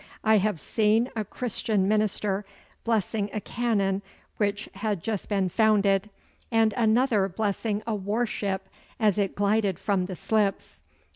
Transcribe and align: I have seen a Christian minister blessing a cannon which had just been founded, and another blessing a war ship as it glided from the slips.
I 0.23 0.37
have 0.39 0.59
seen 0.59 1.11
a 1.15 1.23
Christian 1.23 1.87
minister 1.87 2.43
blessing 2.85 3.29
a 3.33 3.39
cannon 3.39 4.01
which 4.37 4.67
had 4.73 5.03
just 5.03 5.29
been 5.29 5.47
founded, 5.47 6.09
and 6.51 6.73
another 6.75 7.29
blessing 7.29 7.83
a 7.85 7.93
war 7.93 8.25
ship 8.25 8.67
as 8.99 9.19
it 9.19 9.35
glided 9.35 9.77
from 9.77 10.07
the 10.07 10.15
slips. 10.15 10.81